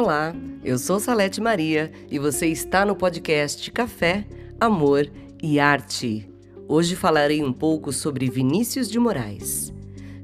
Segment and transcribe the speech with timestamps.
[0.00, 0.32] Olá,
[0.62, 4.24] eu sou Salete Maria e você está no podcast Café,
[4.60, 5.10] Amor
[5.42, 6.30] e Arte.
[6.68, 9.74] Hoje falarei um pouco sobre Vinícius de Moraes.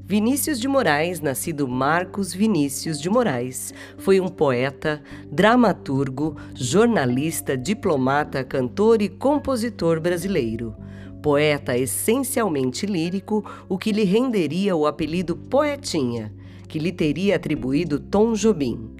[0.01, 9.01] Vinícius de Moraes, nascido Marcos Vinícius de Moraes, foi um poeta, dramaturgo, jornalista, diplomata, cantor
[9.01, 10.73] e compositor brasileiro.
[11.21, 16.33] Poeta essencialmente lírico, o que lhe renderia o apelido Poetinha,
[16.65, 18.94] que lhe teria atribuído Tom Jobim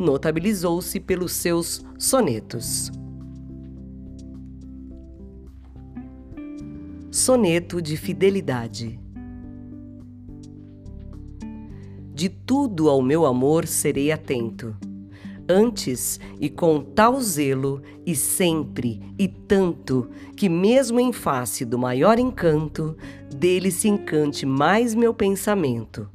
[0.00, 2.90] notabilizou-se pelos seus sonetos.
[7.10, 8.98] Soneto de Fidelidade
[12.14, 14.74] De tudo ao meu amor serei atento,
[15.48, 22.18] antes e com tal zelo, e sempre e tanto, que mesmo em face do maior
[22.18, 22.96] encanto,
[23.34, 26.08] dele se encante mais meu pensamento.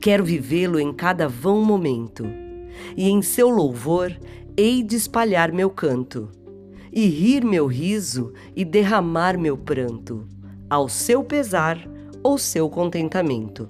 [0.00, 2.47] Quero vivê-lo em cada vão momento
[2.96, 4.16] e em seu louvor
[4.56, 6.28] hei de espalhar meu canto,
[6.92, 10.26] e rir meu riso e derramar meu pranto,
[10.68, 11.78] ao seu pesar
[12.22, 13.68] ou seu contentamento.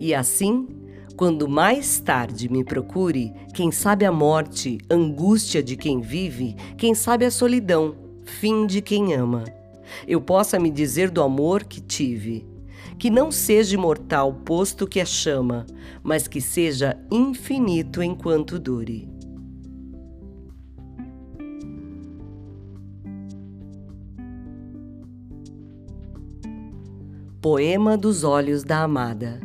[0.00, 0.66] E assim,
[1.16, 7.24] quando mais tarde me procure, quem sabe a morte, angústia de quem vive, quem sabe
[7.24, 9.44] a solidão, fim de quem ama,
[10.08, 12.51] eu possa me dizer do amor que tive
[12.98, 15.66] que não seja imortal, posto que é chama,
[16.02, 19.08] mas que seja infinito enquanto dure.
[27.40, 29.40] Poema dos Olhos da Amada.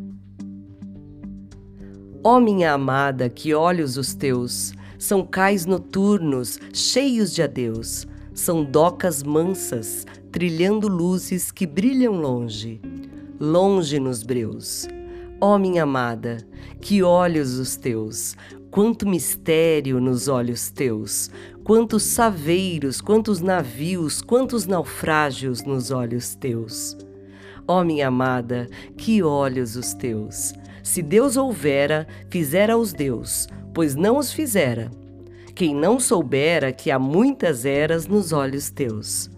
[2.24, 8.64] Ó oh, minha amada, que olhos os teus, são cais noturnos, cheios de adeus, são
[8.64, 12.82] docas mansas, trilhando luzes que brilham longe
[13.40, 14.88] longe nos breus.
[15.40, 16.38] Ó oh, minha amada,
[16.82, 18.36] que olhos os teus,
[18.72, 21.30] quanto mistério nos olhos teus,
[21.64, 26.98] quantos saveiros, quantos navios, quantos naufrágios nos olhos teus.
[27.68, 28.68] Ó oh, minha amada,
[28.98, 30.54] que olhos os teus.
[30.82, 34.90] Se Deus houvera, fizera os Deus, pois não os fizera.
[35.54, 39.30] Quem não soubera que há muitas eras nos olhos teus.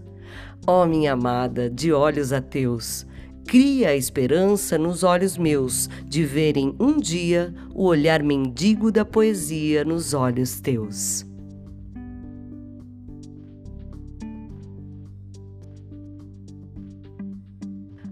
[0.68, 3.06] Ó oh, minha amada, de olhos a teus,
[3.50, 9.84] cria a esperança nos olhos meus de verem um dia o olhar mendigo da poesia
[9.84, 11.26] nos olhos teus.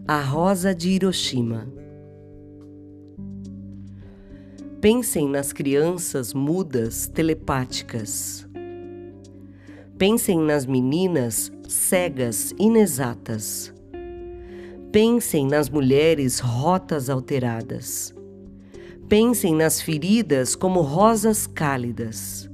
[0.07, 1.71] A Rosa de Hiroshima
[4.81, 8.47] Pensem nas crianças mudas telepáticas.
[9.99, 13.76] Pensem nas meninas cegas inexatas
[14.91, 18.15] Pensem nas mulheres rotas alteradas.
[19.09, 22.49] Pensem nas feridas como rosas cálidas.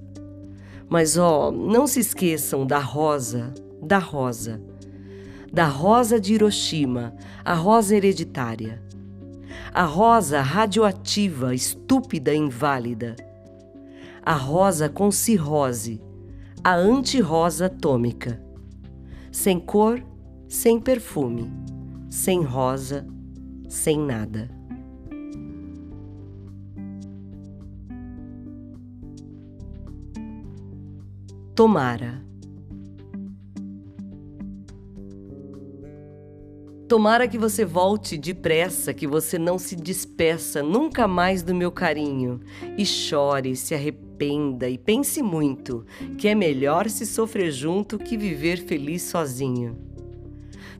[0.90, 4.60] Mas, ó, não se esqueçam da rosa, da rosa.
[5.54, 7.14] Da rosa de Hiroshima,
[7.46, 8.82] a rosa hereditária.
[9.72, 13.16] A rosa radioativa, estúpida e inválida.
[14.26, 16.02] A rosa com cirrose,
[16.64, 18.42] a anti-rosa atômica.
[19.32, 20.04] Sem cor,
[20.48, 21.73] sem perfume
[22.14, 23.08] sem rosa,
[23.68, 24.48] sem nada.
[31.56, 32.24] Tomara.
[36.88, 42.40] Tomara que você volte depressa, que você não se despeça nunca mais do meu carinho,
[42.78, 45.84] e chore, se arrependa e pense muito,
[46.20, 49.93] que é melhor se sofrer junto que viver feliz sozinho.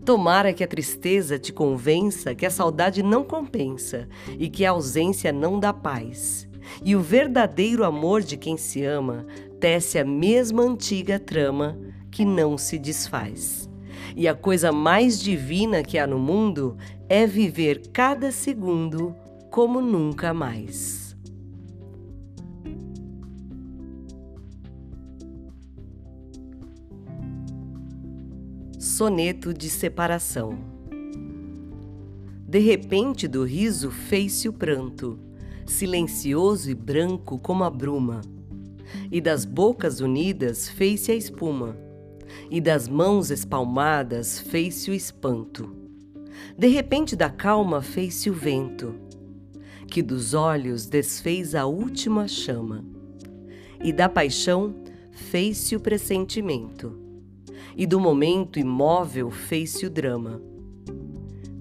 [0.06, 5.32] Tomara que a tristeza te convença que a saudade não compensa e que a ausência
[5.32, 6.48] não dá paz.
[6.84, 9.26] E o verdadeiro amor de quem se ama
[9.62, 11.78] tece a mesma antiga trama
[12.12, 13.70] que não se desfaz.
[14.16, 16.78] E a coisa mais divina que há no mundo
[17.08, 19.16] é viver cada segundo
[19.50, 21.03] como nunca mais.
[28.96, 30.56] Soneto de separação.
[32.48, 35.18] De repente do riso fez-se o pranto,
[35.66, 38.22] silencioso e branco como a bruma.
[39.12, 41.76] E das bocas unidas fez-se a espuma,
[42.52, 45.76] e das mãos espalmadas fez-se o espanto.
[46.56, 48.94] De repente da calma fez-se o vento,
[49.88, 52.86] que dos olhos desfez a última chama,
[53.84, 54.76] e da paixão
[55.12, 57.03] fez-se o pressentimento
[57.76, 60.42] e do momento imóvel fez-se o drama.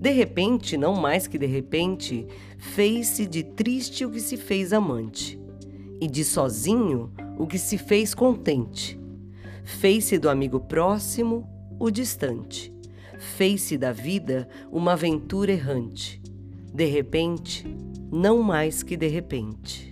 [0.01, 2.27] De repente, não mais que de repente,
[2.59, 5.39] fez-se de triste o que se fez amante,
[6.01, 8.99] e de sozinho o que se fez contente.
[9.63, 11.49] Fez-se do amigo próximo
[11.79, 12.73] o distante.
[13.37, 16.21] Fez-se da vida uma aventura errante.
[16.75, 17.65] De repente,
[18.11, 19.92] não mais que de repente.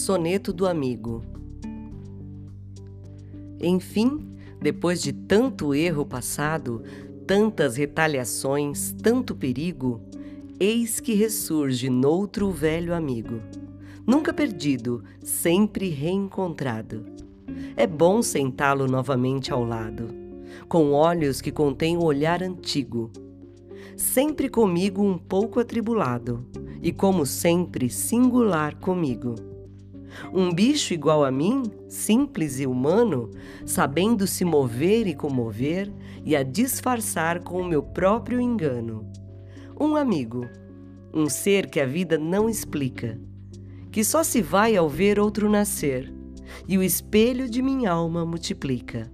[0.00, 1.22] Soneto do Amigo
[3.60, 6.82] Enfim, depois de tanto erro passado,
[7.26, 10.00] tantas retaliações, tanto perigo,
[10.58, 13.42] eis que ressurge noutro velho amigo.
[14.06, 17.04] Nunca perdido, sempre reencontrado.
[17.76, 20.08] É bom sentá-lo novamente ao lado,
[20.66, 23.10] com olhos que contêm o olhar antigo.
[23.98, 26.46] Sempre comigo um pouco atribulado,
[26.80, 29.59] e como sempre singular comigo
[30.32, 33.30] um bicho igual a mim, simples e humano,
[33.64, 35.92] sabendo se mover e comover
[36.24, 39.06] e a disfarçar com o meu próprio engano.
[39.78, 40.46] Um amigo,
[41.12, 43.18] um ser que a vida não explica,
[43.90, 46.12] que só se vai ao ver outro nascer,
[46.68, 49.10] e o espelho de minha alma multiplica.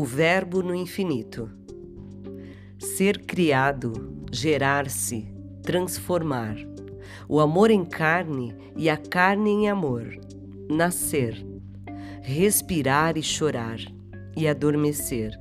[0.00, 1.50] O Verbo no infinito.
[2.78, 5.28] Ser criado, gerar-se,
[5.62, 6.56] transformar.
[7.28, 10.18] O amor em carne e a carne em amor.
[10.70, 11.46] Nascer.
[12.22, 13.78] Respirar e chorar.
[14.34, 15.38] E adormecer.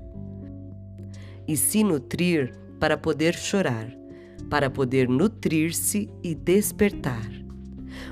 [1.47, 3.89] E se nutrir para poder chorar,
[4.49, 7.31] para poder nutrir-se e despertar.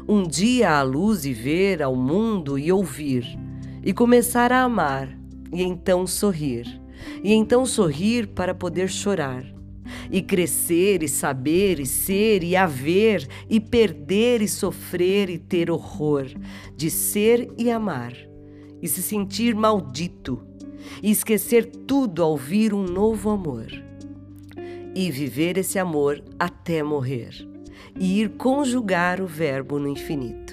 [0.08, 3.26] Um dia à luz e ver ao mundo e ouvir,
[3.84, 5.17] e começar a amar
[5.54, 6.82] e então sorrir,
[7.24, 9.46] e então sorrir para poder chorar,
[10.12, 16.28] e crescer e saber e ser e haver e perder e sofrer e ter horror
[16.76, 18.14] de ser e amar,
[18.82, 20.42] e se sentir maldito,
[21.02, 23.68] e esquecer tudo ao vir um novo amor,
[24.96, 27.48] e viver esse amor até morrer,
[28.00, 30.47] e ir conjugar o Verbo no infinito.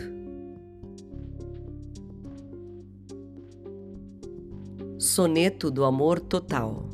[5.14, 6.88] Soneto do Amor Total.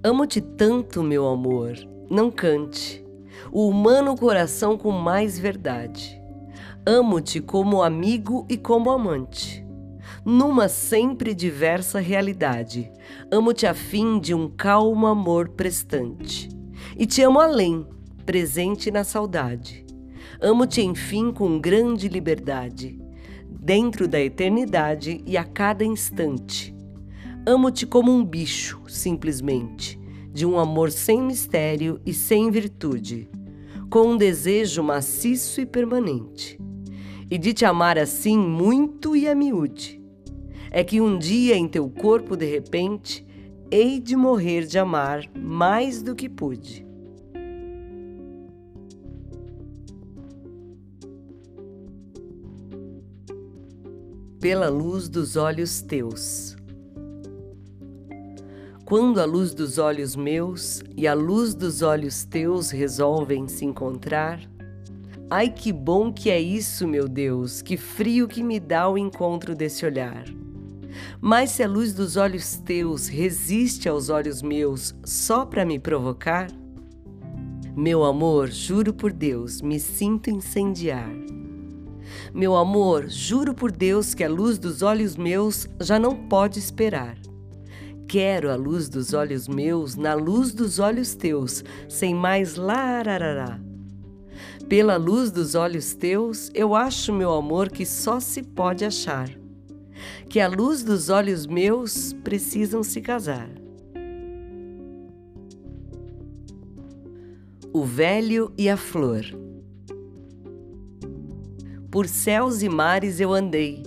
[0.00, 1.74] Amo-te tanto, meu amor,
[2.08, 3.04] não cante,
[3.50, 6.22] o humano coração com mais verdade.
[6.86, 9.66] Amo-te como amigo e como amante,
[10.24, 12.92] numa sempre diversa realidade.
[13.28, 16.48] Amo-te a fim de um calmo amor prestante.
[16.96, 17.84] E te amo além,
[18.24, 19.84] presente na saudade.
[20.40, 23.04] Amo-te, enfim, com grande liberdade
[23.60, 26.74] dentro da eternidade e a cada instante.
[27.46, 29.98] Amo-te como um bicho, simplesmente,
[30.32, 33.28] de um amor sem mistério e sem virtude,
[33.90, 36.58] com um desejo maciço e permanente.
[37.30, 40.00] E de te amar assim muito e a miúde.
[40.70, 43.26] É que um dia em teu corpo, de repente,
[43.70, 46.85] hei de morrer de amar mais do que pude.
[54.46, 56.56] Pela luz dos olhos teus.
[58.84, 64.38] Quando a luz dos olhos meus e a luz dos olhos teus resolvem se encontrar,
[65.28, 69.52] ai que bom que é isso, meu Deus, que frio que me dá o encontro
[69.52, 70.24] desse olhar.
[71.20, 76.46] Mas se a luz dos olhos teus resiste aos olhos meus só para me provocar,
[77.74, 81.35] meu amor, juro por Deus, me sinto incendiar.
[82.36, 87.16] Meu amor, juro por Deus que a luz dos olhos meus já não pode esperar.
[88.06, 93.58] Quero a luz dos olhos meus na luz dos olhos teus, sem mais lararará.
[94.68, 99.30] Pela luz dos olhos teus, eu acho, meu amor, que só se pode achar.
[100.28, 103.48] Que a luz dos olhos meus precisam se casar.
[107.72, 109.45] O velho e a flor.
[111.96, 113.82] Por céus e mares eu andei.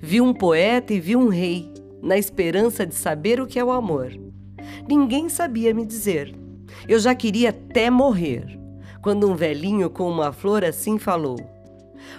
[0.00, 1.70] Vi um poeta e vi um rei,
[2.02, 4.18] na esperança de saber o que é o amor.
[4.88, 6.34] Ninguém sabia me dizer.
[6.88, 8.58] Eu já queria até morrer,
[9.02, 11.36] quando um velhinho com uma flor assim falou: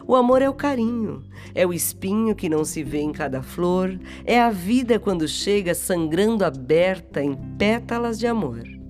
[0.06, 1.24] O amor é o carinho,
[1.56, 5.74] é o espinho que não se vê em cada flor, é a vida quando chega
[5.74, 8.81] sangrando aberta em pétalas de amor.